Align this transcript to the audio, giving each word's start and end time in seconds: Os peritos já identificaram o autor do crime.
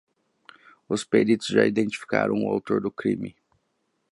Os 0.89 1.03
peritos 1.03 1.45
já 1.45 1.63
identificaram 1.63 2.33
o 2.43 2.49
autor 2.49 2.81
do 2.81 2.89
crime. 2.89 3.35